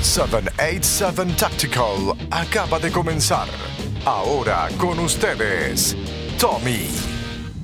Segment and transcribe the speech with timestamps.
[0.00, 3.48] 787 Tactical acaba de comenzar.
[4.04, 5.96] Ahora con ustedes,
[6.40, 6.86] Tommy.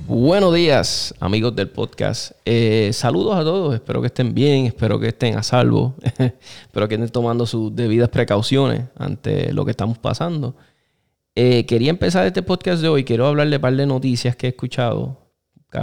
[0.05, 2.33] Buenos días, amigos del podcast.
[2.43, 3.73] Eh, saludos a todos.
[3.73, 8.09] Espero que estén bien, espero que estén a salvo, espero que estén tomando sus debidas
[8.09, 10.57] precauciones ante lo que estamos pasando.
[11.35, 13.05] Eh, quería empezar este podcast de hoy.
[13.05, 15.31] Quiero hablarle un par de noticias que he escuchado,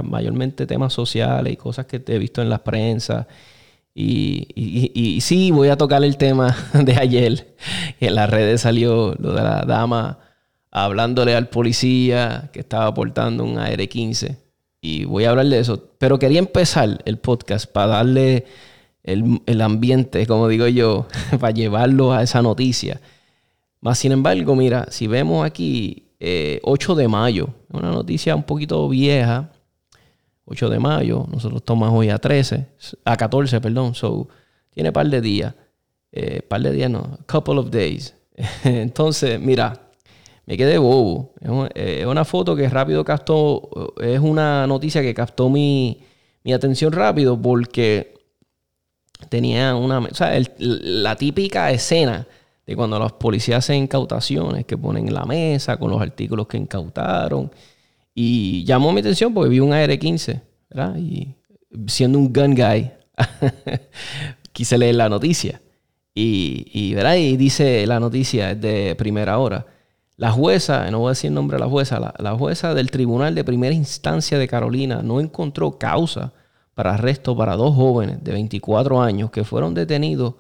[0.05, 3.27] mayormente temas sociales y cosas que he visto en la prensa
[3.95, 7.55] y, sí, voy a tocar el tema de ayer.
[8.01, 10.19] En las redes salió lo de la dama
[10.71, 14.37] hablándole al policía que estaba portando un AR-15.
[14.81, 15.91] Y voy a hablar de eso.
[15.99, 18.47] Pero quería empezar el podcast para darle
[19.05, 21.07] el, ambiente, como digo yo,
[21.41, 23.01] para llevarlo a esa noticia.
[23.81, 26.09] Más sin embargo, mira, si vemos aquí
[26.63, 29.52] 8 eh, de mayo, una noticia un poquito vieja,
[30.45, 32.67] 8 de mayo, nosotros estamos hoy a 13,
[33.05, 34.29] a 14, perdón, so
[34.71, 35.55] tiene par de días,
[36.11, 38.15] eh, par de días no, couple of days.
[38.65, 39.91] Entonces, mira,
[40.47, 41.35] me quedé bobo.
[41.75, 46.03] Eh, es una foto que rápido captó, es una noticia que captó mi,
[46.43, 48.15] mi atención rápido porque
[49.29, 52.27] tenía una, o sea, la típica escena
[52.67, 57.51] de cuando los policías hacen incautaciones, que ponen la mesa con los artículos que incautaron
[58.15, 60.97] y llamó mi atención porque vi un AR-15, ¿verdad?
[60.97, 61.35] Y
[61.87, 62.91] siendo un gun guy,
[64.53, 65.63] quise leer la noticia.
[66.15, 67.17] Y, y, ¿verdad?
[67.17, 69.67] y dice la noticia de primera hora.
[70.17, 72.91] La jueza, no voy a decir el nombre de la jueza, la, la, jueza del
[72.91, 76.35] Tribunal de Primera Instancia de Carolina no encontró causa
[76.75, 80.35] para arresto para dos jóvenes de 24 años que fueron detenidos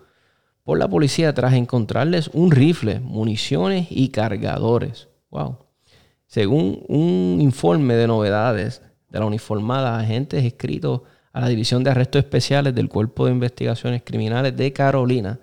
[0.62, 5.08] por la policía tras encontrarles un rifle, municiones y cargadores.
[5.30, 5.61] Wow.
[6.32, 8.80] Según un informe de novedades
[9.10, 14.00] de la uniformada, agentes escritos a la División de Arrestos Especiales del Cuerpo de Investigaciones
[14.02, 15.38] Criminales de Carolina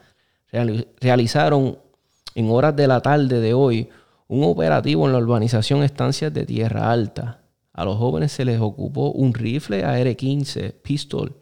[0.99, 1.77] realizaron
[2.33, 3.87] en horas de la tarde de hoy
[4.27, 7.43] un operativo en la urbanización Estancias de Tierra Alta.
[7.71, 11.35] A los jóvenes se les ocupó un rifle AR-15, pistol,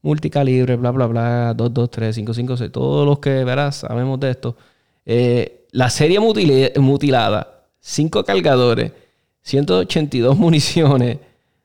[0.00, 4.56] multicalibre, bla, bla, bla, 223, 556, todos los que verás sabemos de esto.
[5.04, 7.55] Eh, la serie mutilada
[7.86, 8.92] cinco cargadores,
[9.42, 11.18] 182 municiones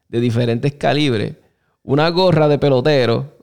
[0.08, 1.34] de diferentes calibres,
[1.84, 3.38] una gorra de pelotero,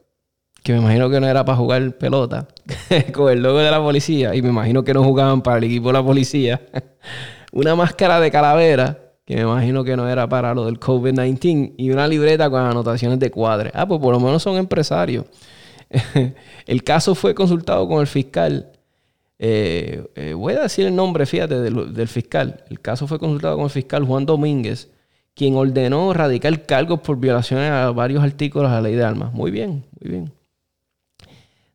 [0.63, 2.47] que me imagino que no era para jugar pelota,
[3.13, 5.87] con el logo de la policía, y me imagino que no jugaban para el equipo
[5.87, 6.61] de la policía,
[7.51, 11.91] una máscara de calavera, que me imagino que no era para lo del COVID-19, y
[11.91, 13.71] una libreta con anotaciones de cuadre.
[13.73, 15.25] Ah, pues por lo menos son empresarios.
[16.65, 18.71] el caso fue consultado con el fiscal
[19.41, 22.65] eh, eh, voy a decir el nombre, fíjate, del, fiscal.
[22.69, 24.91] El caso fue consultado con el fiscal Juan Domínguez,
[25.33, 29.33] quien ordenó radicar cargos por violaciones a varios artículos de la ley de armas.
[29.33, 30.33] Muy bien, muy bien.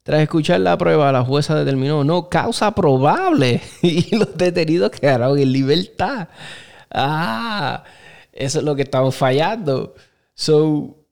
[0.02, 5.50] Tras escuchar la prueba, la jueza determinó no causa probable y los detenidos quedaron en
[5.50, 6.28] libertad.
[6.90, 7.82] Ah,
[8.30, 9.94] eso es lo que estamos fallando.
[10.34, 11.03] So,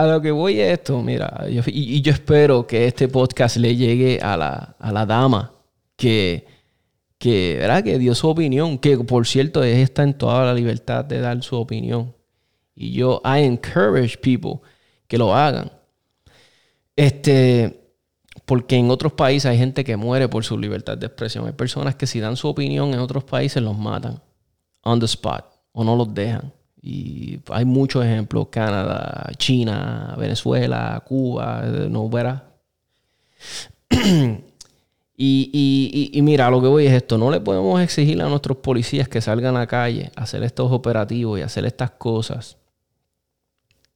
[0.00, 4.18] a lo que voy es esto, mira, y, yo espero que este podcast le llegue
[4.22, 5.52] a la, dama
[5.96, 6.46] que,
[7.18, 7.84] que, ¿verdad?
[7.84, 11.56] que dio su opinión, que por cierto está en toda la libertad de dar su
[11.56, 12.14] opinión.
[12.74, 14.66] Y yo, I encourage people
[15.06, 15.70] que lo hagan.
[16.96, 17.82] Este,
[18.46, 21.46] porque en otros países hay gente que muere por su libertad de expresión.
[21.46, 24.22] Hay personas que si dan su opinión en otros países los matan
[24.82, 26.52] on the spot o no los dejan.
[26.82, 32.50] Y hay muchos ejemplos, Canadá, China, Venezuela, Cuba, no verá.
[35.16, 39.08] y, y, mira, lo que voy es esto, no le podemos exigir a nuestros policías
[39.08, 42.56] que salgan a la calle a hacer estos operativos y hacer estas cosas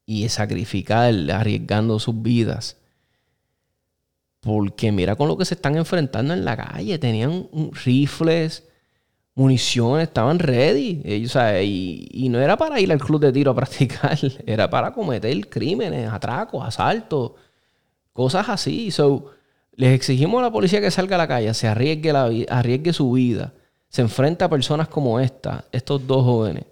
[0.07, 2.77] y sacrificar arriesgando sus vidas.
[4.41, 7.01] Porque mira con lo que se están enfrentando en la calle.
[7.01, 7.49] Tenían
[7.85, 8.63] rifles,
[9.37, 11.03] municiones, estaban ready.
[11.05, 16.11] y, no era para ir al club de tiro a practicar, era para cometer crímenes,
[16.11, 17.33] atracos, asaltos,
[18.13, 18.91] cosas así.
[18.91, 19.31] So,
[19.75, 23.13] les exigimos a la policía que salga a la calle, se arriesgue, la, arriesgue su
[23.13, 23.53] vida,
[23.89, 26.65] se enfrenta a personas como esta, estos dos jóvenes,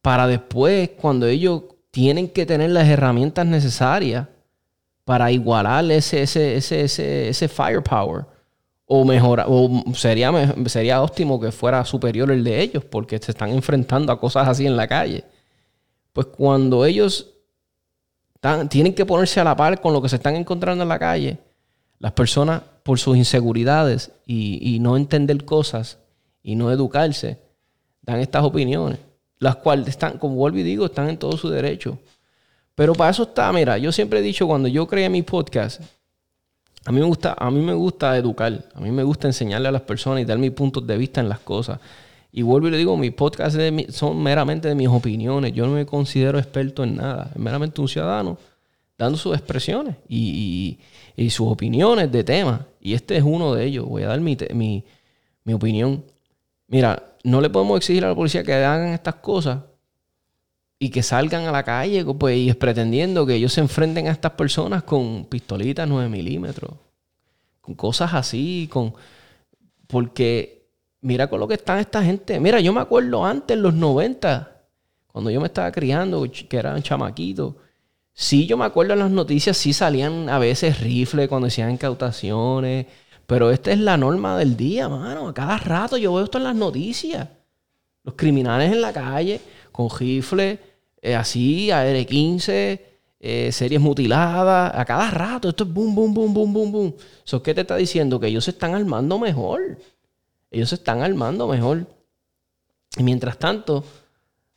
[0.00, 4.28] para después, cuando ellos tienen que tener las herramientas necesarias
[5.04, 8.37] para igualar ese, ese, ese, ese, ese firepower
[8.90, 10.32] o mejor, o sería,
[10.66, 14.66] sería óptimo que fuera superior el de ellos, porque se están enfrentando a cosas así
[14.66, 15.24] en la calle.
[16.14, 17.34] Pues cuando ellos
[18.70, 21.36] tienen que ponerse a la par con lo que se están encontrando en la calle,
[21.98, 25.98] las personas, por sus inseguridades y, y no entender cosas
[26.42, 27.38] y no educarse,
[28.00, 29.00] dan estas opiniones,
[29.38, 31.98] las cuales están, como vuelvo y digo, están en todo su derecho.
[32.74, 35.82] Pero para eso está, mira, yo siempre he dicho, cuando yo creé mi podcast,
[36.84, 39.72] a mí me gusta, a mí me gusta educar, a mí me gusta enseñarle a
[39.72, 41.80] las personas y dar mis puntos de vista en las cosas.
[42.32, 43.58] Y vuelvo y le digo, mis podcasts
[43.90, 45.52] son meramente de mis opiniones.
[45.52, 47.30] Yo no me considero experto en nada.
[47.34, 48.38] Es meramente un ciudadano
[48.96, 50.78] dando sus expresiones y,
[51.30, 52.60] sus opiniones de temas.
[52.80, 53.86] Y este es uno de ellos.
[53.86, 54.36] Voy a dar mi,
[55.44, 56.04] mi opinión.
[56.68, 59.60] Mira, no le podemos exigir a la policía que hagan estas cosas
[60.78, 64.32] y que salgan a la calle pues, y pretendiendo que ellos se enfrenten a estas
[64.32, 66.72] personas con pistolitas 9 milímetros,
[67.60, 68.94] con cosas así, con
[69.88, 70.68] porque
[71.00, 72.38] mira con lo que están esta gente.
[72.38, 74.56] Mira, yo me acuerdo antes, en los 90,
[75.08, 77.54] cuando yo me estaba criando, que eran chamaquitos.
[78.12, 82.86] Sí, yo me acuerdo en las noticias, sí salían a veces rifles cuando hacían incautaciones.
[83.26, 85.28] Pero esta es la norma del día, mano.
[85.28, 87.28] A cada rato yo veo esto en las noticias.
[88.02, 89.40] Los criminales en la calle
[89.70, 90.58] con rifles,
[91.02, 92.80] eh, así, AR-15,
[93.20, 95.48] eh, series mutiladas, a cada rato.
[95.48, 96.94] Esto es boom, boom, boom, boom, boom, boom.
[97.24, 99.78] Eso qué te está diciendo que ellos se están armando mejor.
[100.50, 101.86] Ellos se están armando mejor.
[102.96, 103.84] Y mientras tanto,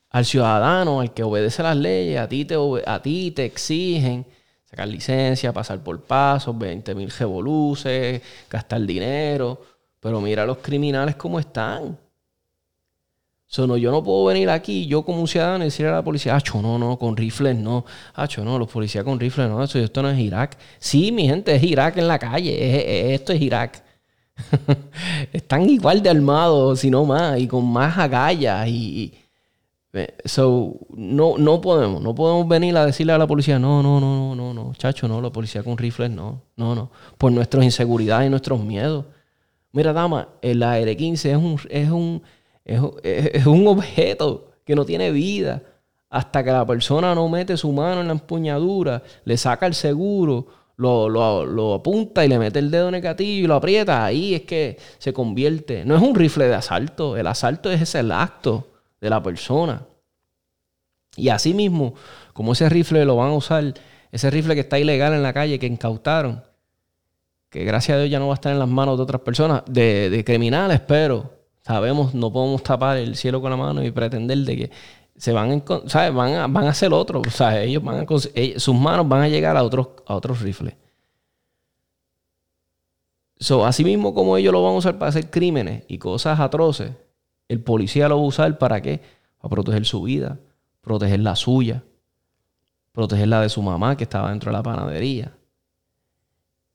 [0.09, 2.55] al ciudadano, al que obedece las leyes, a ti te,
[2.85, 4.25] a ti te exigen
[4.65, 9.61] sacar licencia, pasar por pasos, 20 mil revoluces, gastar dinero.
[9.99, 11.97] Pero mira los criminales cómo están.
[13.51, 16.37] So, yo no puedo venir aquí, yo como un ciudadano, y decirle a la policía,
[16.37, 17.83] acho, no, no, con rifles no.
[18.13, 20.57] Acho, no, los policías con rifles no, eso, esto no es Irak.
[20.79, 23.83] Sí, mi gente, es Irak en la calle, esto es Irak.
[25.33, 28.69] Están igual de armados, si no más, y con más agallas.
[28.69, 29.13] Y,
[30.23, 34.33] so, no, no podemos, no podemos venir a decirle a la policía, no, no, no,
[34.33, 38.29] no, no, chacho, no, la policía con rifles no, no, no, por nuestras inseguridades y
[38.29, 39.07] nuestros miedos.
[39.73, 42.23] Mira, dama, el AR-15 es un, es un,
[42.65, 45.63] es, un objeto que no tiene vida.
[46.09, 50.47] Hasta que la persona no mete su mano en la empuñadura, le saca el seguro,
[50.75, 55.13] lo, apunta y le mete el dedo negativo y lo aprieta, ahí es que se
[55.13, 55.85] convierte.
[55.85, 58.67] No es un rifle de asalto, el asalto es el acto
[58.99, 59.85] de la persona.
[61.15, 61.93] Y así mismo,
[62.33, 63.73] como ese rifle lo van a usar,
[64.11, 66.43] ese rifle que está ilegal en la calle, que incautaron,
[67.49, 69.63] que gracias a Dios ya no va a estar en las manos de otras personas,
[69.67, 74.39] de, de criminales, pero sabemos, no podemos tapar el cielo con la mano y pretender
[74.39, 74.71] de que
[75.15, 76.13] se van, ¿sabes?
[76.13, 77.21] Van, a, van a hacer otro.
[77.29, 80.75] Sea, ellos van a, sus manos van a llegar a otros, a otros rifles.
[83.39, 86.91] So, así mismo como ellos lo van a usar para hacer crímenes y cosas atroces,
[87.47, 89.01] el policía lo va a usar para qué?
[89.39, 90.39] Para proteger su vida,
[90.81, 91.83] proteger la suya,
[92.91, 95.35] proteger la de su mamá que estaba dentro de la panadería.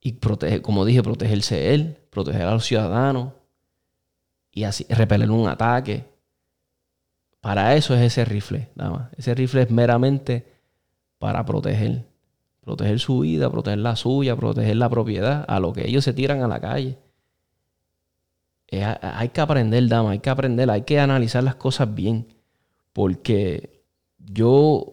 [0.01, 3.33] Y proteger, como dije, protegerse él, proteger a los ciudadanos
[4.57, 6.07] y así repeler un ataque
[7.43, 10.45] para eso es ese rifle, nada Ese rifle es meramente
[11.19, 12.05] para proteger.
[12.63, 16.43] Proteger su vida, proteger la suya, proteger la propiedad, a lo que ellos se tiran
[16.43, 16.99] a la calle.
[18.73, 22.27] hay que aprender, dama, hay que aprender, hay que analizar las cosas bien.
[22.93, 23.85] Porque
[24.19, 24.87] yo,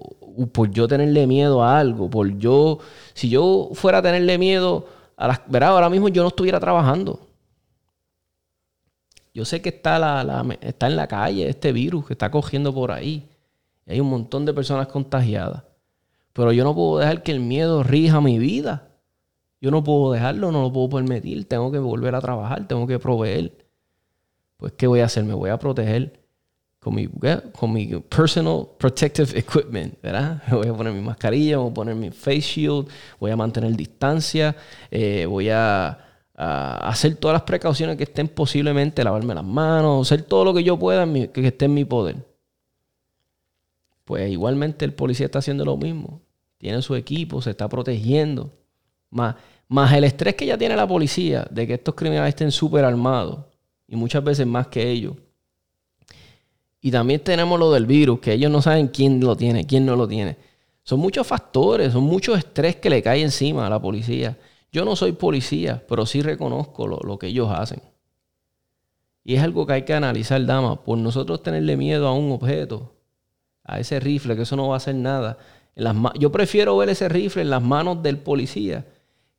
[0.52, 2.80] por yo tenerle miedo a algo, por yo,
[3.14, 7.23] si yo fuera a tenerle miedo a las, verá, ahora mismo yo no estuviera trabajando.
[9.34, 13.28] Yo sé que está, la, en la calle este virus que está cogiendo por ahí.
[13.88, 15.64] hay un montón de personas contagiadas.
[16.34, 18.90] Pero yo no puedo dejar que el miedo rija mi vida.
[19.62, 21.48] Yo no puedo dejarlo, no lo puedo permitir.
[21.48, 23.66] Tengo que volver a trabajar, tengo que proveer.
[24.58, 25.24] Pues, ¿qué voy a hacer?
[25.24, 26.20] Me voy a proteger
[26.80, 26.96] con
[27.72, 30.44] mi, personal protective equipment, ¿verdad?
[30.52, 32.90] Voy a poner mi mascarilla, voy a poner mi face shield,
[33.22, 34.54] voy a mantener distancia,
[34.92, 35.98] eh, voy a
[36.36, 40.78] hacer todas las precauciones que estén posiblemente, lavarme las manos, hacer todo lo que yo
[40.78, 42.18] pueda que esté en mi poder.
[44.06, 46.22] Pues igualmente el policía está haciendo lo mismo.
[46.58, 48.52] Tiene su equipo, se está protegiendo.
[49.10, 49.36] Más,
[49.68, 53.40] más el estrés que ya tiene la policía de que estos criminales estén súper armados.
[53.88, 55.16] Y muchas veces más que ellos.
[56.82, 59.96] Y también tenemos lo del virus, que ellos no saben quién lo tiene, quién no
[59.96, 60.36] lo tiene.
[60.84, 64.38] Son muchos factores, son muchos estrés que le cae encima a la policía.
[64.74, 67.80] Yo no soy policía, pero sí reconozco lo, que ellos hacen.
[69.24, 70.84] Y es algo que hay que analizar, dama.
[70.84, 72.96] Por nosotros tenerle miedo a un objeto,
[73.64, 75.38] a ese rifle, que eso no va a hacer nada.
[75.76, 78.88] En las yo prefiero ver ese rifle en las manos del policía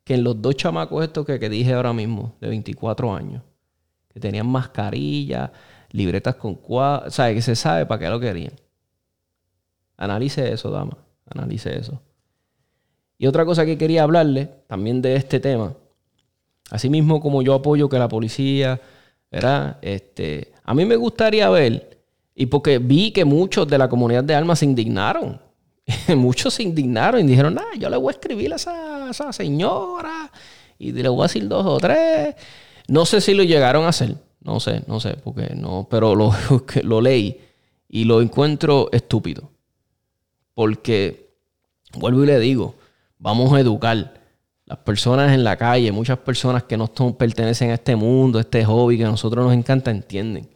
[0.05, 3.43] que en los dos chamacos estos que, que dije ahora mismo, de 24 años.
[4.13, 5.51] Que tenían mascarilla,
[5.91, 7.09] libretas con cuadros.
[7.09, 8.53] O sea, que se sabe para qué lo querían.
[9.97, 10.97] Analice eso, dama.
[11.25, 12.01] Analice eso.
[13.17, 15.73] Y otra cosa que quería hablarle también de este tema,
[16.69, 18.79] asimismo como yo apoyo que la policía,
[19.31, 19.77] ¿verdad?
[19.81, 21.97] Este, a mí me gustaría ver,
[22.35, 25.39] y porque vi que muchos de la comunidad de almas se indignaron,
[26.15, 30.31] muchos se indignaron y dijeron, ah, yo le voy a escribir a esa, señora
[30.77, 32.35] y le voy a decir dos o tres.
[32.87, 34.15] No sé si lo llegaron a hacer.
[34.41, 36.31] No sé, no sé, porque no, pero lo,
[36.83, 37.39] lo leí
[37.89, 39.49] y lo encuentro estúpido.
[40.53, 41.29] Porque,
[41.97, 42.75] vuelvo y le digo,
[43.17, 44.21] vamos a educar.
[44.65, 48.65] Las personas en la calle, muchas personas que no pertenecen a este mundo, a este
[48.65, 50.49] hobby que a nosotros nos encanta, entienden.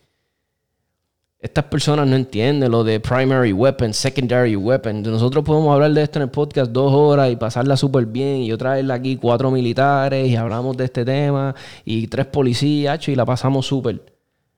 [1.41, 5.03] Estas personas no entienden lo de primary weapon, secondary weapon.
[5.03, 8.37] Nosotros podemos hablar de esto en el podcast dos horas y pasarla súper bien.
[8.37, 13.15] Y yo traerle aquí cuatro militares y hablamos de este tema y tres policías y
[13.15, 14.17] la pasamos súper.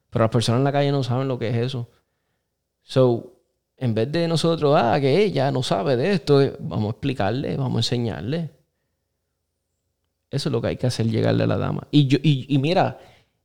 [0.10, 1.88] Pero las personas en la calle no saben lo que es eso.
[2.82, 3.41] So,
[3.82, 7.78] en vez de nosotros, ah, que ella no sabe de esto, vamos a explicarle, vamos
[7.78, 8.52] a enseñarle.
[10.30, 11.88] Eso es lo que hay que hacer, llegarle a la dama.
[11.90, 13.00] Y, yo, y, mira,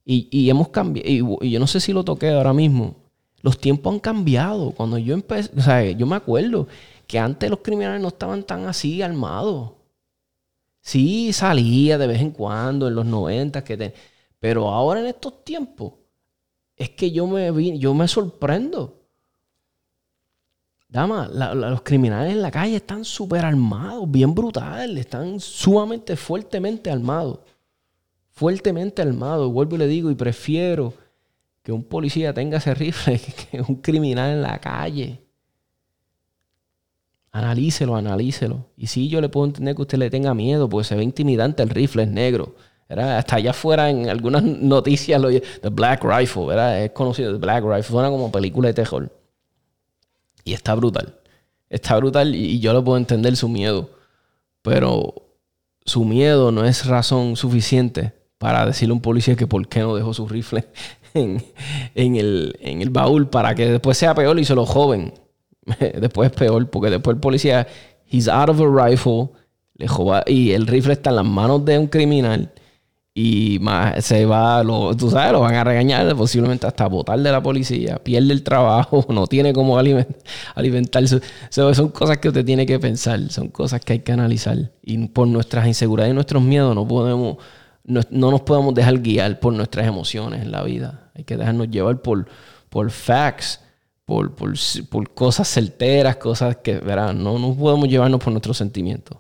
[0.04, 2.96] y, hemos cambiado, y, yo no sé si lo toqué ahora mismo,
[3.40, 4.72] los tiempos han cambiado.
[4.72, 6.68] Cuando yo empecé, o sea, yo me acuerdo
[7.06, 9.72] que antes los criminales no estaban tan así armados.
[10.82, 13.94] Sí, salía de vez en cuando, en los 90, que
[14.38, 15.94] pero ahora en estos tiempos,
[16.76, 18.95] es que yo me, yo me sorprendo.
[20.96, 27.40] Dama, los criminales en la calle están súper armados, bien brutales, están sumamente fuertemente armados.
[28.30, 30.94] Fuertemente armados, vuelvo y le digo, y prefiero
[31.62, 35.20] que un policía tenga ese rifle que un criminal en la calle.
[37.30, 38.64] Analícelo, analícelo.
[38.78, 41.62] Y sí, yo le puedo entender que usted le tenga miedo, porque se ve intimidante
[41.62, 42.54] el rifle, es negro.
[42.88, 46.82] Hasta allá afuera en algunas noticias, lo, The Black Rifle, ¿verdad?
[46.82, 49.12] es conocido, The Black Rifle, suena como película de terror.
[50.46, 51.16] Y está brutal.
[51.68, 53.90] Está brutal y yo le puedo entender su miedo.
[54.62, 55.12] Pero
[55.84, 59.96] su miedo no es razón suficiente para decirle a un policía que por qué no
[59.96, 60.64] dejó su rifle
[61.14, 61.42] en,
[61.94, 65.14] el, en el baúl para que después sea peor y se lo joven.
[66.00, 67.66] después es peor, porque después el policía,
[68.08, 69.30] he's out of a rifle,
[69.74, 72.52] le joba, y el rifle está en las manos de un criminal
[73.18, 77.32] y más se va, lo, tú sabes, lo van a regañar, posiblemente hasta votar de
[77.32, 81.22] la policía, pierde el trabajo, no tiene cómo alimentarse.
[81.48, 84.70] son cosas que usted tiene que pensar, son cosas que hay que analizar.
[84.82, 87.38] Y por nuestras inseguridades y nuestros miedos no podemos
[87.84, 91.10] no, nos podemos dejar guiar por nuestras emociones en la vida.
[91.14, 92.26] Hay que dejarnos llevar por,
[92.68, 93.60] por facts,
[94.04, 94.52] por, por,
[94.90, 99.16] por cosas certeras, cosas que, verán, no, no podemos llevarnos por nuestros sentimientos.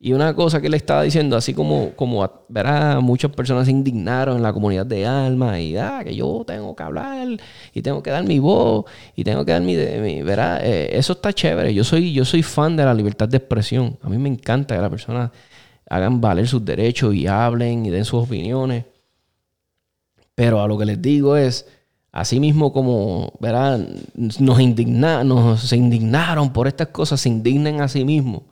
[0.00, 4.36] Y una cosa que le estaba diciendo, así como, como verá, muchas personas se indignaron
[4.36, 7.26] en la comunidad de alma y ah, que yo tengo que hablar
[7.74, 8.84] y tengo que dar mi voz
[9.16, 9.74] y tengo que dar mi,
[10.22, 11.74] verá, eh, eso está chévere.
[11.74, 13.98] Yo soy, yo soy fan de la libertad de expresión.
[14.02, 15.32] A mí me encanta que las personas
[15.90, 18.84] hagan valer sus derechos y hablen y den sus opiniones.
[20.36, 21.66] Pero a lo que les digo es,
[22.12, 23.76] así mismo como, verá,
[24.14, 28.42] nos, indigna, nos se indignaron por estas cosas, se indignen a sí mismos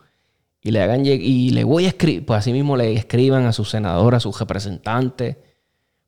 [0.67, 3.71] y le hagan y le voy a escribir, pues así mismo le escriban a sus
[3.71, 5.37] senadores, a sus representantes,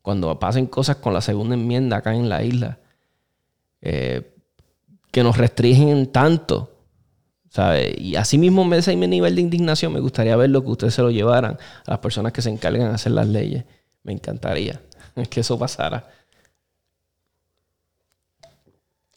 [0.03, 2.81] cuando pasen cosas con la segunda enmienda acá en la isla,
[3.83, 4.35] eh,
[5.13, 6.73] que nos restringen tanto,
[7.51, 7.95] ¿sabe?
[7.99, 11.13] Y así mismo ese nivel de indignación me gustaría ver lo que ustedes se lo
[11.13, 13.65] llevaran a las personas que se encargan de hacer las leyes.
[14.03, 14.81] Me encantaría
[15.31, 16.09] que eso pasara.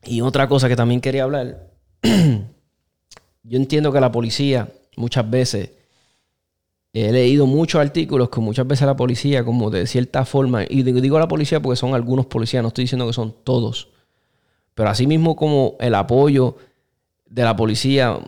[0.03, 1.71] Y otra cosa que también quería hablar,
[2.03, 5.71] yo entiendo que la policía muchas veces
[6.93, 11.19] he leído muchos artículos que muchas veces la policía, como de cierta forma, y digo
[11.19, 13.89] la policía porque son algunos policías, no estoy diciendo que son todos,
[14.75, 16.57] pero así mismo como el apoyo
[17.29, 18.19] de la policía,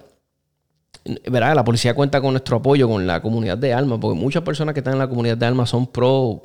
[1.30, 1.56] ¿verdad?
[1.56, 4.80] La policía cuenta con nuestro apoyo, con la comunidad de alma, porque muchas personas que
[4.80, 6.44] están en la comunidad de alma son pro,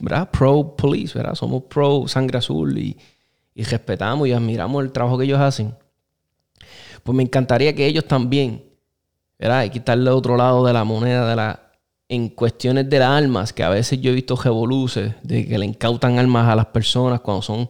[0.00, 0.30] ¿verdad?
[0.30, 1.34] Pro police, ¿verdad?
[1.34, 2.96] Somos pro sangre azul y,
[3.54, 5.74] y respetamos y admiramos el trabajo que ellos hacen.
[7.02, 8.67] Pues me encantaría que ellos también
[9.40, 11.68] Hay quitarle otro lado de la moneda de la
[12.08, 15.66] en cuestiones de las armas, que a veces yo he visto revoluces de que le
[15.66, 17.68] incautan armas a las personas cuando son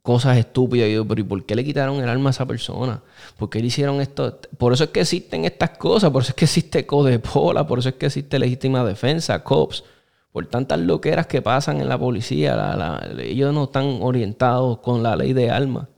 [0.00, 0.88] cosas estúpidas.
[0.88, 3.02] Y yo, pero ¿y por qué le quitaron el arma a esa persona?
[3.36, 4.40] ¿Por qué le hicieron esto?
[4.56, 7.90] Por eso es que existen estas cosas, por eso es que existe Codepola, por eso
[7.90, 9.84] es que existe legítima defensa, COPS,
[10.32, 13.02] por tantas loqueras que pasan en la policía.
[13.18, 15.88] ellos no están orientados con la ley de armas.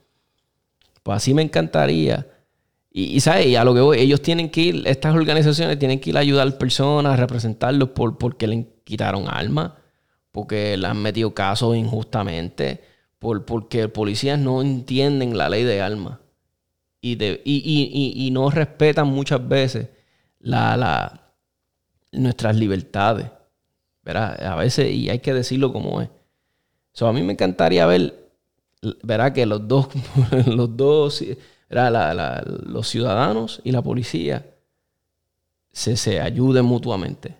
[1.04, 2.26] Pues así me encantaría
[2.96, 3.56] y, ¿sabes?
[3.56, 6.56] a lo que voy, ellos tienen que ir, estas organizaciones tienen que ir a ayudar
[6.58, 9.72] personas, a representarlos por, porque le quitaron armas,
[10.30, 12.84] porque le han metido casos injustamente,
[13.18, 16.20] por, porque policías no entienden la ley de armas
[17.00, 19.88] y, de, y, no respetan muchas veces
[20.38, 21.32] la, la,
[22.12, 23.26] nuestras libertades.
[24.04, 24.40] ¿verdad?
[24.46, 26.10] A veces, y hay que decirlo como es.
[26.92, 28.30] So, a mí me encantaría ver,
[29.02, 29.32] ¿verdad?
[29.32, 29.88] Que los dos,
[30.46, 31.24] los dos
[31.68, 34.46] los ciudadanos y la policía
[35.72, 37.36] se, se ayuden mutuamente.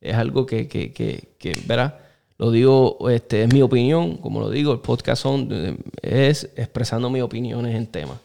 [0.00, 1.98] Es algo que, que, que, que ¿verdad?
[2.38, 7.22] Lo digo, este, es mi opinión, como lo digo, el podcast son, es expresando mis
[7.22, 8.18] opiniones en temas.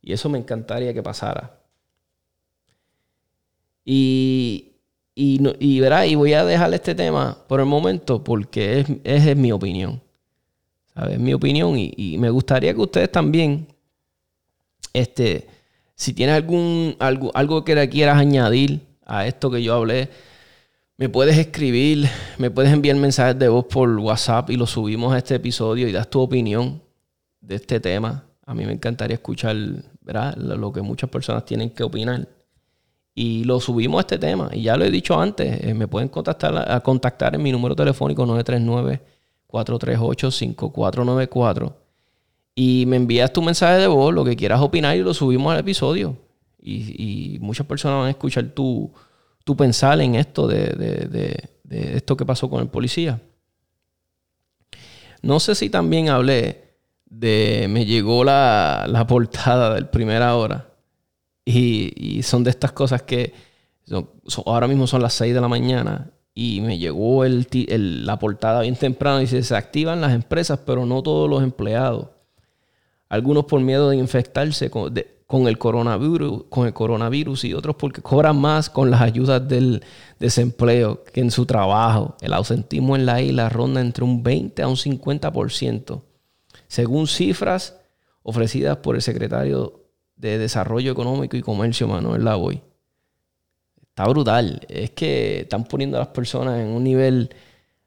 [0.00, 1.58] Y eso me encantaría que pasara.
[3.84, 4.74] Y,
[5.14, 8.86] y, y, verá, y voy a dejar este tema por el momento porque es,
[9.26, 10.00] es, mi opinión.
[10.94, 11.14] ¿Sabes?
[11.14, 13.66] Es mi opinión y, y, me gustaría que ustedes también,
[14.92, 15.48] este,
[15.94, 20.10] si tienes algún, algo, algo que le quieras añadir a esto que yo hablé,
[20.96, 25.18] me puedes escribir, me puedes enviar mensajes de voz por WhatsApp y lo subimos a
[25.18, 26.82] este episodio y das tu opinión
[27.40, 28.24] de este tema.
[28.44, 29.56] A mí me encantaría escuchar
[30.00, 30.34] ¿verdad?
[30.36, 32.28] lo que muchas personas tienen que opinar.
[33.14, 34.50] Y lo subimos a este tema.
[34.52, 37.76] Y ya lo he dicho antes, eh, me pueden contactar, a contactar en mi número
[37.76, 38.24] telefónico
[39.48, 41.87] 939-438-5494.
[42.58, 45.60] Y me envías tu mensaje de voz, lo que quieras opinar y lo subimos al
[45.60, 46.16] episodio.
[46.60, 48.90] Y, y muchas personas van a escuchar tu
[49.48, 53.18] tú pensar en esto de, esto que pasó con el policía.
[55.22, 56.74] No sé si también hablé
[57.06, 57.66] de.
[57.70, 60.68] Me llegó la, portada del primera hora.
[61.46, 63.32] Y, son de estas cosas que.
[64.44, 66.10] ahora mismo son las 6 de la mañana.
[66.34, 67.46] Y me llegó el,
[68.04, 69.16] la portada bien temprano.
[69.20, 72.08] Y dice: Se activan las empresas, pero no todos los empleados.
[73.08, 78.38] Algunos por miedo de infectarse con, el coronavirus, con el coronavirus y otros porque cobran
[78.38, 79.82] más con las ayudas del
[80.18, 82.16] desempleo que en su trabajo.
[82.20, 86.02] El ausentismo en la isla ronda entre un 20 a un 50%,
[86.66, 87.78] según cifras
[88.22, 89.84] ofrecidas por el secretario
[90.16, 92.60] de Desarrollo Económico y Comercio, Manuel Lavoy.
[93.80, 94.60] Está brutal.
[94.68, 97.30] Es que están poniendo a las personas en un nivel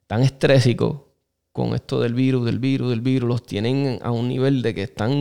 [0.07, 1.10] tan estrésico
[1.51, 4.84] con esto del virus, del virus, del virus, los tienen a un nivel de que
[4.84, 5.12] están...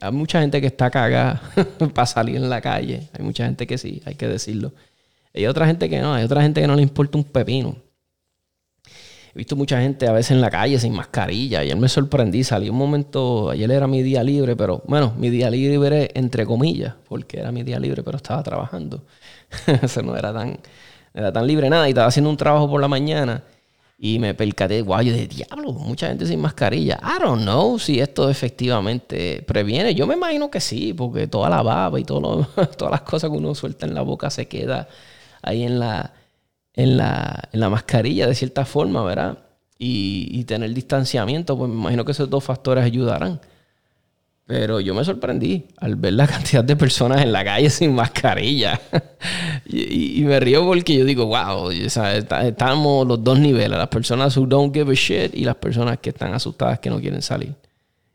[0.00, 1.40] Hay mucha gente que está cagada
[1.94, 3.08] para salir en la calle.
[3.18, 4.74] Hay mucha gente que sí, hay que decirlo.
[5.34, 7.76] Hay otra gente que no, hay otra gente que no le importa un pepino.
[9.34, 11.60] He visto mucha gente a veces en la calle sin mascarilla.
[11.60, 15.50] Ayer me sorprendí, salí un momento, ayer era mi día libre, pero bueno, mi día
[15.50, 19.04] libre entre comillas, porque era mi día libre, pero estaba trabajando.
[19.82, 20.58] Eso no era tan,
[21.14, 23.42] era tan libre nada y estaba haciendo un trabajo por la mañana
[23.98, 27.00] y me percaté, guau, yo de diablo, mucha gente sin mascarilla.
[27.02, 29.94] I don't know si esto efectivamente previene.
[29.94, 33.36] Yo me imagino que sí, porque toda la baba y todo todas las cosas que
[33.36, 34.88] uno suelta en la boca se queda
[35.42, 36.12] ahí en la,
[36.74, 39.38] en la, en la mascarilla de cierta forma, ¿verdad?
[39.78, 43.40] Y, y tener distanciamiento, pues me imagino que esos dos factores ayudarán.
[44.46, 48.80] Pero yo me sorprendí al ver la cantidad de personas en la calle sin mascarilla.
[49.66, 54.72] y, me río porque yo digo, wow, estamos los dos niveles, las personas who don't
[54.72, 57.54] give a shit y las personas que están asustadas que no quieren salir.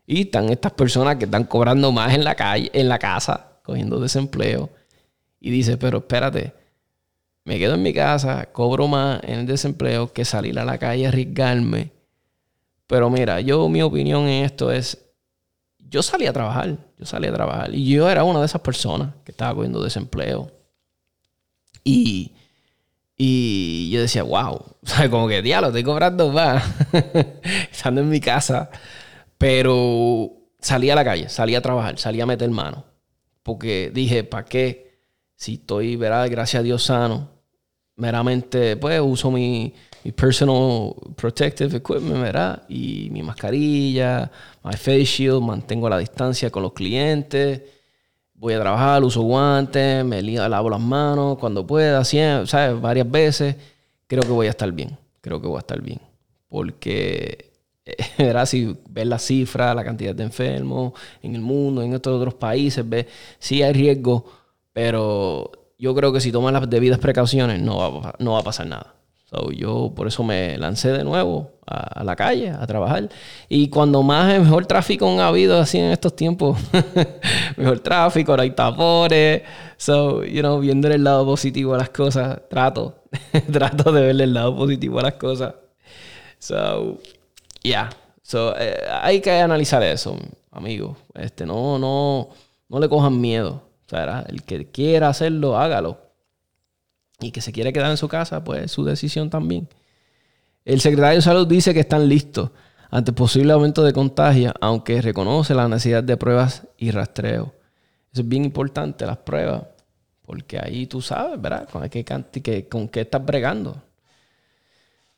[0.06, 4.00] Y están estas personas que están cobrando más en la calle, en la casa, cogiendo
[4.00, 4.70] desempleo.
[5.38, 6.54] Y dice, pero espérate,
[7.44, 11.04] me quedo en mi casa, cobro más en el desempleo que salir a la calle
[11.04, 11.90] a arriesgarme.
[12.86, 14.98] Pero mira, yo mi opinión en esto es
[15.92, 17.74] yo salí a trabajar, yo salí a trabajar.
[17.74, 20.50] Y yo era una de esas personas que estaba cogiendo desempleo.
[21.84, 22.32] Y,
[23.14, 24.64] y yo decía, wow,
[25.10, 26.64] como que diablo, estoy cobrando más,
[27.70, 28.70] estando en mi casa.
[29.36, 32.86] Pero salí a la calle, salí a trabajar, salí a meter mano.
[33.42, 34.98] Porque dije, ¿para qué?
[35.36, 37.28] Si estoy, verá, gracias a Dios sano,
[37.96, 42.62] meramente, pues uso mi, mi personal protective equipment, ¿verdad?
[42.68, 44.30] Y mi mascarilla,
[44.64, 47.62] my face shield, mantengo la distancia con los clientes,
[48.34, 52.80] voy a trabajar, uso guantes, me lavo las manos cuando pueda, siempre, ¿sabes?
[52.80, 53.56] Varias veces.
[54.06, 56.00] Creo que voy a estar bien, creo que voy a estar bien.
[56.48, 57.52] Porque,
[58.18, 58.46] ¿verdad?
[58.46, 62.86] Si ves la cifra, la cantidad de enfermos en el mundo, en estos otros países,
[62.88, 63.06] ves,
[63.38, 64.26] sí hay riesgo,
[64.72, 68.66] pero yo creo que si tomas las debidas precauciones no va, no va a pasar
[68.66, 69.01] nada
[69.52, 73.08] yo por eso me lancé de nuevo a, la calle a trabajar.
[73.48, 76.58] Y cuando más mejor tráfico ha habido así en estos tiempos,
[77.56, 79.42] mejor tráfico, ahora hay tapones.
[79.76, 83.02] So, you know, viendo el lado positivo a las cosas, trato,
[83.52, 85.54] trato de verle el lado positivo a las cosas.
[86.38, 86.98] So,
[87.62, 87.90] yeah.
[88.22, 90.16] So, eh, hay que analizar eso,
[90.50, 90.96] amigo.
[91.14, 92.28] Este, no, no,
[92.68, 93.62] no le cojan miedo.
[93.86, 96.11] O sea, el que quiera hacerlo, hágalo
[97.22, 99.68] y que se quiere quedar en su casa, pues su decisión también.
[100.64, 102.50] El secretario de Salud dice que están listos
[102.90, 107.54] ante posible aumento de contagio, aunque reconoce la necesidad de pruebas y rastreo.
[108.12, 109.62] Eso es bien importante, las pruebas,
[110.26, 111.68] porque ahí tú sabes, ¿verdad?
[111.70, 113.82] Con qué, con qué estás bregando.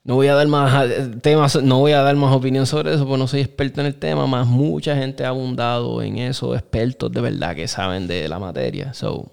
[0.05, 0.87] No voy a dar más
[1.23, 3.97] temas, no voy a dar más opinión sobre eso, porque no soy experto en el
[3.97, 8.38] tema, más mucha gente ha abundado en eso, expertos de verdad que saben de la
[8.38, 8.93] materia.
[8.95, 9.31] So,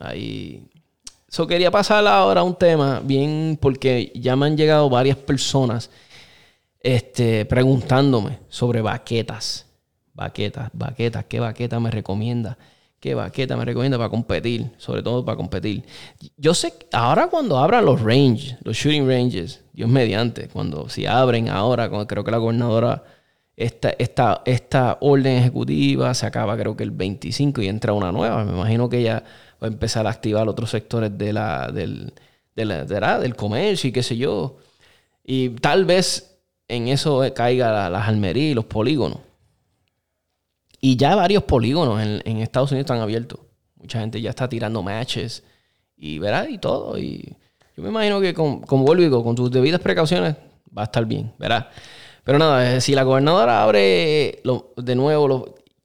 [0.00, 0.66] ahí
[1.34, 5.90] So, quería pasar ahora a un tema bien, porque ya me han llegado varias personas
[6.78, 9.66] este, preguntándome sobre baquetas.
[10.12, 12.56] Baquetas, baquetas, ¿qué baqueta me recomienda?
[13.00, 14.70] ¿Qué baqueta me recomienda para competir?
[14.76, 15.82] Sobre todo para competir.
[16.36, 21.48] Yo sé, ahora cuando abran los ranges, los shooting ranges, Dios mediante, cuando si abren
[21.48, 23.02] ahora, creo que la gobernadora,
[23.56, 28.44] esta, esta, esta orden ejecutiva se acaba creo que el 25 y entra una nueva.
[28.44, 29.24] Me imagino que va
[29.66, 32.12] empezar a activar otros sectores de la, del,
[32.54, 34.58] del comercio y qué sé yo.
[35.24, 39.18] Y tal vez en eso caiga las almerías y los polígonos.
[40.80, 43.40] Y ya varios polígonos en, Estados Unidos están abiertos.
[43.76, 45.42] Mucha gente ya está tirando matches
[45.96, 46.98] y verá y todo.
[46.98, 47.36] Y
[47.76, 50.36] yo me imagino que con, como vuelvo con tus debidas precauciones
[50.76, 51.68] va a estar bien, ¿verdad?
[52.22, 54.42] Pero nada, si la gobernadora abre
[54.76, 55.42] de nuevo los,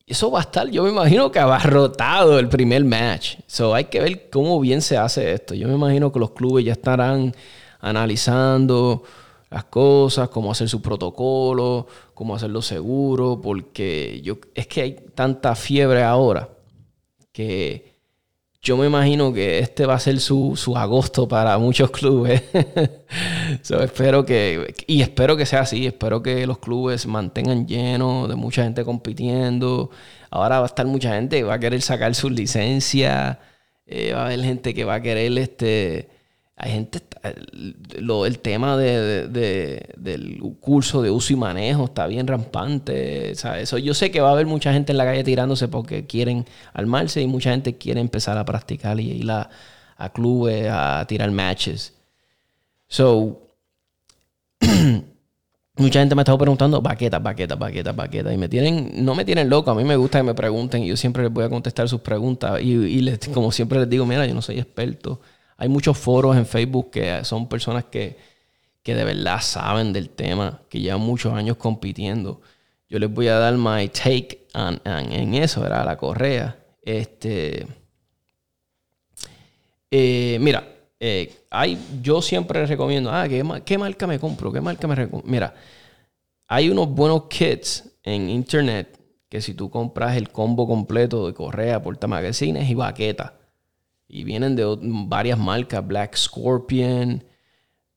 [0.10, 3.36] eso va a estar, yo me imagino que abarrotado el primer match.
[3.46, 5.54] So hay que ver cómo bien se hace esto.
[5.54, 7.36] Yo me imagino que los clubes ya estarán
[7.80, 9.04] analizando
[9.50, 15.56] las cosas, cómo hacer su protocolo, cómo hacerlo seguro, porque yo, es que hay tanta
[15.56, 16.50] fiebre ahora
[17.32, 17.89] que
[18.62, 22.44] yo me imagino que este va a ser su, agosto para muchos clubes.
[23.82, 28.64] espero que, y espero que sea así, espero que los clubes mantengan llenos de mucha
[28.64, 29.92] gente compitiendo.
[30.30, 33.40] Ahora va a estar mucha gente que va a querer sacar su licencia,
[33.86, 36.10] eh, va a haber gente que va a querer este
[36.62, 37.02] hay gente,
[38.00, 39.30] lo, el tema de,
[39.98, 43.32] del curso de uso y manejo está bien rampante.
[43.32, 46.46] Eso, yo sé que va a haber mucha gente en la calle tirándose porque quieren
[46.74, 49.50] armarse y mucha gente quiere empezar a practicar y ir a,
[49.96, 51.94] a clubes a tirar matches.
[52.90, 53.42] So,
[55.78, 58.34] mucha gente me ha estado preguntando baquetas, baquetas, baquetas, baquetas.
[58.34, 59.72] Y me tienen, no me tienen loco.
[59.72, 62.02] A mí me gusta que me pregunten y yo siempre les voy a contestar sus
[62.02, 62.62] preguntas.
[62.62, 65.22] Y, y como siempre les digo, mira, yo no soy experto
[65.60, 68.16] hay muchos foros en Facebook que son personas que,
[68.86, 72.42] de verdad saben del tema, que llevan muchos años compitiendo.
[72.88, 75.86] Yo les voy a dar my take en eso, ¿verdad?
[75.86, 76.58] La correa.
[76.82, 77.68] Este,
[79.92, 80.66] eh, mira,
[80.98, 84.52] eh, hay, yo siempre recomiendo, ah, ¿qué, ¿qué, marca me compro?
[84.54, 85.30] ¿Qué marca me recomiendo?
[85.30, 85.54] Mira,
[86.48, 91.84] hay unos buenos kits en internet que si tú compras el combo completo de correa,
[91.84, 93.34] portamagazines y baquetas,
[94.10, 97.24] y vienen de varias marcas, Black Scorpion,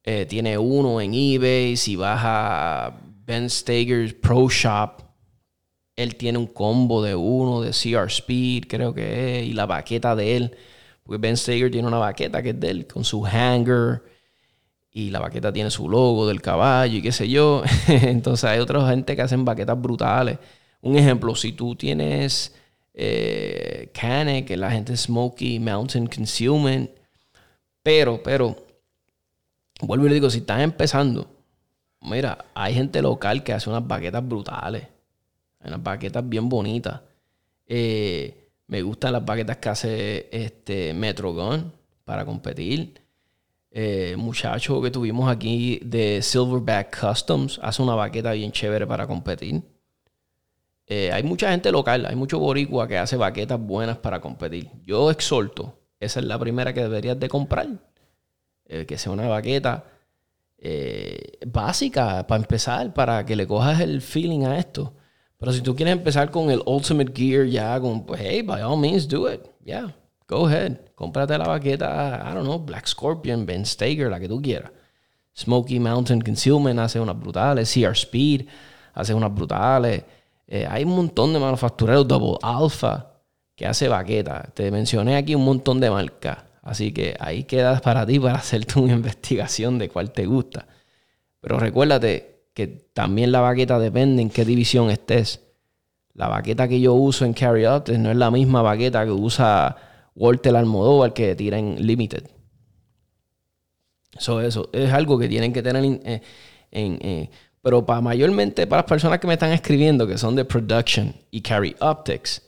[0.04, 5.02] eh, tiene uno en eBay, si vas a Ben Stager's Pro Shop,
[5.96, 10.14] él tiene un combo de uno de CR Speed, creo que es, y la baqueta
[10.14, 10.56] de él,
[11.02, 14.02] porque Ben Stager tiene una baqueta que es de él, con su hanger,
[14.90, 17.62] y la baqueta tiene su logo del caballo y qué sé yo.
[17.88, 20.38] Entonces hay otra gente que hacen baquetas brutales.
[20.82, 22.54] Un ejemplo, si tú tienes
[22.94, 26.90] eh, que la gente Smoky Mountain Concealment.
[27.82, 28.56] Pero, pero,
[29.80, 31.28] vuelvo y le digo, si estás empezando,
[32.00, 34.86] mira, hay gente local que hace unas baquetas brutales.
[35.64, 37.00] Unas baquetas bien bonitas.
[37.66, 41.72] Eh, me gustan las baquetas que hace este Metro Gun
[42.04, 43.00] para competir.
[43.70, 49.62] Eh, muchacho que tuvimos aquí de Silverback Customs hace una baqueta bien chévere para competir.
[50.86, 54.70] Eh, hay mucha gente local, hay mucho boricua que hace baquetas buenas para competir.
[54.84, 57.68] Yo exhorto, esa es la primera que deberías de comprar.
[58.66, 59.84] Eh, que sea una baqueta
[60.56, 64.94] eh, básica para empezar, para que le cojas el feeling a esto.
[65.36, 68.78] Pero si tú quieres empezar con el Ultimate Gear ya, con, pues hey, by all
[68.78, 69.42] means do it.
[69.64, 69.94] Yeah,
[70.28, 70.78] go ahead.
[70.94, 74.70] Cómprate la baqueta, I don't know, Black Scorpion, Ben Stager, la que tú quieras.
[75.36, 78.46] Smoky Mountain Concealment hace unas brutales, CR Speed
[78.94, 80.04] hace unas brutales.
[80.54, 83.22] Eh, hay un montón de manufactureros, Double Alpha,
[83.56, 84.52] que hace baquetas.
[84.52, 86.44] Te mencioné aquí un montón de marcas.
[86.60, 90.66] Así que ahí quedas para ti para hacerte una investigación de cuál te gusta.
[91.40, 95.40] Pero recuérdate que también la baqueta depende en qué división estés.
[96.12, 99.74] La baqueta que yo uso en Carry Out no es la misma baqueta que usa
[100.14, 102.28] Walter Almodóvar que tira en Limited.
[104.18, 106.22] Eso, eso es algo que tienen que tener en,
[106.70, 107.30] en
[107.62, 111.40] pero para mayormente para las personas que me están escribiendo, que son de production y
[111.40, 112.42] carry optics,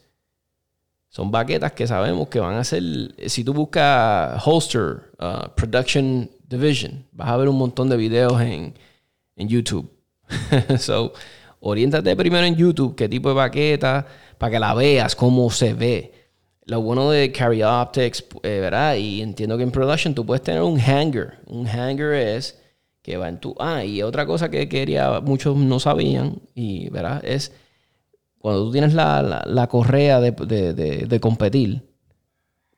[1.09, 2.83] son baquetas que sabemos que van a ser.
[3.27, 8.73] Si tú buscas holster, uh, production division, vas a ver un montón de videos en,
[9.37, 9.89] en YouTube.
[10.77, 11.13] so,
[11.61, 14.05] oriéntate primero en YouTube qué tipo de baqueta,
[14.37, 16.11] para que la veas, cómo se ve.
[16.65, 18.95] Lo bueno de Carry Optics, eh, ¿verdad?
[18.95, 21.37] Y entiendo que en production tú puedes tener un hanger.
[21.45, 22.59] Un hanger es
[23.05, 23.55] que va en tu...
[23.59, 27.51] Ah, y otra cosa que quería, muchos no sabían, y verás, es
[28.39, 31.83] cuando tú tienes la, correa de, competir,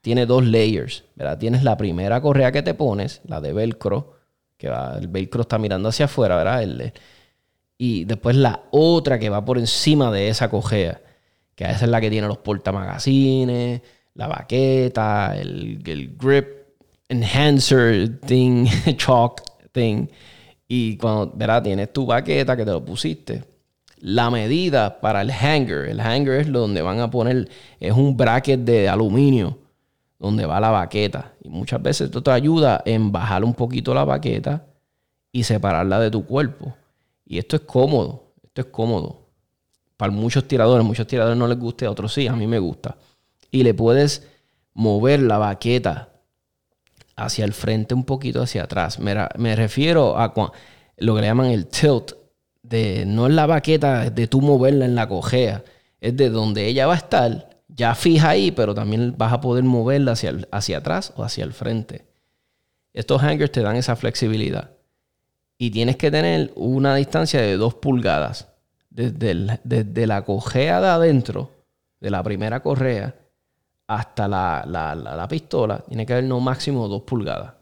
[0.02, 1.38] tiene dos layers, ¿verdad?
[1.38, 4.16] Tienes la primera correa que te pones, la de velcro,
[4.58, 6.62] que va, el velcro está mirando hacia afuera, ¿verdad?
[6.62, 6.92] El,
[7.78, 11.00] y después la otra que va por encima de esa cojea,
[11.56, 13.82] que esa es la que tiene los portamagazines,
[14.14, 15.80] la baqueta, el,
[16.20, 16.48] grip
[17.08, 18.66] enhancer thing,
[18.98, 19.57] chalk
[20.68, 23.44] Y cuando, verá, tienes tu baqueta que te lo pusiste.
[24.00, 28.60] La medida para el hanger, el hanger es donde van a poner, es un bracket
[28.60, 29.58] de aluminio
[30.20, 31.34] donde va la baqueta.
[31.42, 34.66] Y muchas veces esto te ayuda en bajar un poquito la baqueta
[35.32, 36.76] y separarla de tu cuerpo.
[37.26, 39.28] Y esto es cómodo, esto es cómodo.
[39.96, 42.98] Para muchos tiradores, muchos tiradores no les gusta, a otros sí, a mí me gusta.
[43.50, 44.28] Y le puedes
[44.74, 46.10] mover la baqueta
[47.18, 49.00] hacia el frente un poquito hacia atrás.
[49.00, 50.34] Me, refiero a
[50.98, 52.14] lo que le llaman el tilt,
[52.62, 55.64] de no es la baqueta de tú moverla en la cojea,
[56.00, 59.64] es de donde ella va a estar, ya fija ahí, pero también vas a poder
[59.64, 62.06] moverla hacia, atrás o hacia el frente.
[62.94, 64.72] Estos hangers te dan esa flexibilidad
[65.58, 68.48] y tienes que tener una distancia de 2 pulgadas
[68.90, 71.52] desde, desde, la correa de adentro,
[72.00, 73.16] de la primera correa,
[73.88, 75.80] hasta la, la, pistola.
[75.88, 77.54] Tiene que haber no máximo 2 pulgadas.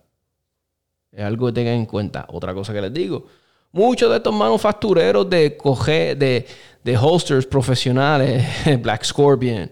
[1.11, 2.25] Es algo que tengan en cuenta.
[2.29, 3.27] Otra cosa que les digo.
[3.71, 6.47] Muchos de estos manufactureros de, coger, de,
[6.83, 8.43] de holsters profesionales,
[8.81, 9.69] Black Scorpion,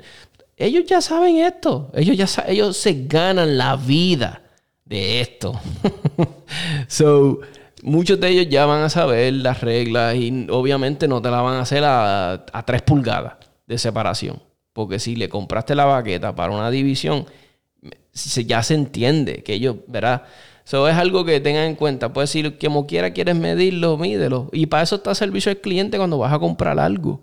[0.58, 1.90] ellos ya saben esto.
[1.94, 4.44] Ellos ya ellos se ganan la vida
[4.86, 5.60] de esto.
[6.88, 7.40] so,
[7.82, 11.56] muchos de ellos ya van a saber las reglas y obviamente no te la van
[11.56, 13.36] a hacer a, a 3 pulgadas
[13.66, 14.53] de separación.
[14.74, 17.26] Porque si le compraste la baqueta para una división,
[18.46, 20.24] ya se entiende que ellos, ¿verdad?
[20.66, 22.12] Eso es algo que tengan en cuenta.
[22.12, 24.50] Puedes decir, como quiera quieres medirlo, mídelo.
[24.52, 27.22] Y para eso está el servicio al cliente cuando vas a comprar algo.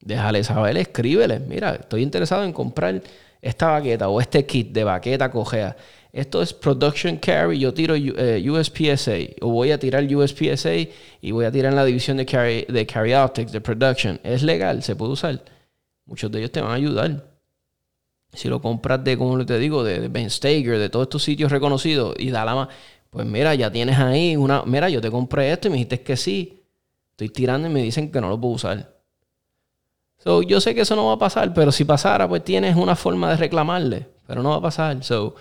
[0.00, 1.40] Déjale saber, escríbele.
[1.40, 3.02] Mira, estoy interesado en comprar
[3.42, 5.76] esta baqueta o este kit de baqueta cojea
[6.12, 10.74] esto es production carry, yo tiro USPSA, eh, o voy a tirar USPSA
[11.20, 14.18] y voy a tirar en la división de carry, de carry optics, de production.
[14.24, 15.40] Es legal, se puede usar.
[16.08, 17.38] Muchos de ellos te van a ayudar.
[18.32, 22.14] Si lo compras de, como te digo, de, Ben Stager, de todos estos sitios reconocidos
[22.18, 22.68] y da la más,
[23.10, 26.16] pues mira, ya tienes ahí una, mira, yo te compré esto y me dijiste que
[26.16, 26.62] sí.
[27.10, 28.96] Estoy tirando y me dicen que no lo puedo usar.
[30.18, 32.96] So, yo sé que eso no va a pasar, pero si pasara, pues tienes una
[32.96, 35.02] forma de reclamarle, pero no va a pasar.
[35.04, 35.34] So,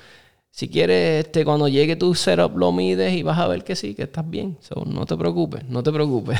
[0.51, 3.95] si quieres, este, cuando llegue tu setup lo mides y vas a ver que sí,
[3.95, 4.58] que estás bien.
[4.86, 6.39] no te preocupes, no te preocupes.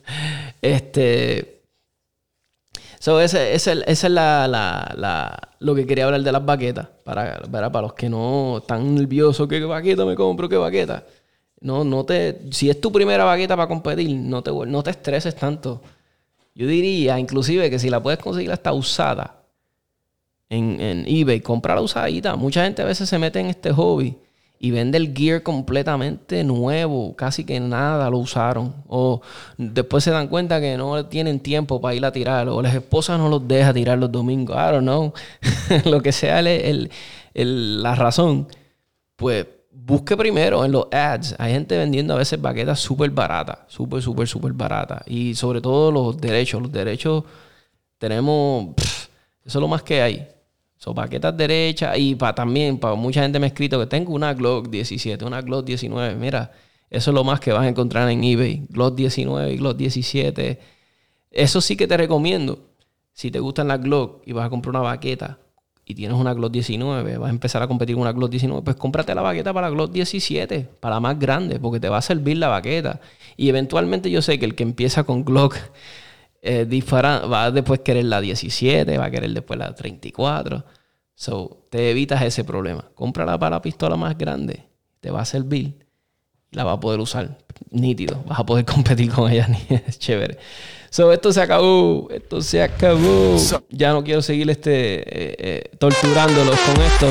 [0.62, 1.55] este.
[3.06, 6.88] So, ese, ese, esa es la, la, lo que quería hablar de las baquetas.
[7.04, 10.48] Para, para, los que no están nerviosos, ¿qué baqueta me compro?
[10.48, 11.04] ¿Qué baqueta?
[11.60, 15.36] No, no te, si es tu primera baqueta para competir, no te, no te estreses
[15.36, 15.82] tanto.
[16.52, 19.36] Yo diría, inclusive, que si la puedes conseguir hasta usada,
[20.48, 22.34] en, en eBay, compra la usadita.
[22.34, 24.18] Mucha gente a veces se mete en este hobby
[24.58, 28.74] y vende el gear completamente nuevo, casi que nada lo usaron.
[28.88, 29.20] O
[29.58, 33.18] después se dan cuenta que no tienen tiempo para ir a tirar, o las esposas
[33.18, 34.56] no los deja tirar los domingos.
[34.56, 35.12] I don't know.
[35.84, 36.90] lo que sea el,
[37.34, 38.48] la razón.
[39.16, 41.34] Pues busque primero en los ads.
[41.38, 45.02] Hay gente vendiendo a veces baquetas súper baratas, súper, súper, súper baratas.
[45.06, 46.62] Y sobre todo los derechos.
[46.62, 47.24] Los derechos
[47.98, 48.74] tenemos.
[49.44, 50.35] eso es lo más que hay.
[50.78, 54.34] Son baquetas derechas y para también, para mucha gente me ha escrito que tengo una
[54.34, 56.14] Glock 17, una Glock 19.
[56.16, 56.52] Mira,
[56.90, 58.66] eso es lo más que vas a encontrar en eBay.
[58.68, 60.60] Glock 19 y Glock 17.
[61.30, 62.58] Eso sí que te recomiendo.
[63.12, 65.38] Si te gustan las Glock y vas a comprar una baqueta
[65.86, 68.76] y tienes una Glock 19, vas a empezar a competir con una Glock 19, pues
[68.76, 72.02] cómprate la baqueta para la Glock 17, para la más grande, porque te va a
[72.02, 73.00] servir la baqueta.
[73.36, 75.56] Y eventualmente yo sé que el que empieza con Glock
[76.46, 76.84] eh,
[77.30, 80.64] va a después querer la 17, va a querer después la 34.
[81.14, 82.90] So, te evitas ese problema.
[82.94, 84.68] Cómprala para la pistola más grande,
[85.00, 85.86] te va a servir
[86.56, 87.36] la va a poder usar
[87.70, 88.22] nítido.
[88.26, 89.48] Vas a poder competir con ella.
[89.68, 90.38] es chévere.
[90.90, 92.08] So, esto se acabó.
[92.10, 93.36] Esto se acabó.
[93.70, 97.08] Ya no quiero seguir este eh, eh, torturándolos con esto.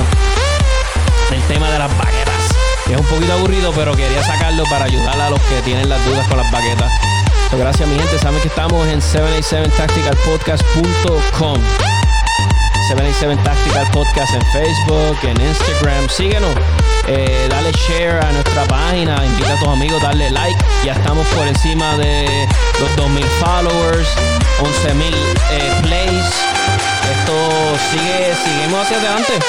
[1.31, 2.49] El tema de las baquetas.
[2.89, 6.27] Es un poquito aburrido, pero quería sacarlo para ayudar a los que tienen las dudas
[6.27, 7.14] con las baquetas
[7.51, 8.19] gracias mi gente.
[8.19, 11.59] Saben que estamos en 787tacticalpodcast.com.
[12.87, 16.07] 787 Tactical Podcast en Facebook, en Instagram.
[16.09, 16.55] Síguenos.
[17.07, 20.63] Eh, dale share a nuestra página, invita a tus amigos, dale like.
[20.83, 22.47] Ya estamos por encima de
[22.79, 24.07] los 2.000 followers,
[24.59, 25.15] 11.000
[25.51, 26.25] eh, plays.
[27.11, 27.33] Esto
[27.91, 29.39] sigue, seguimos hacia adelante.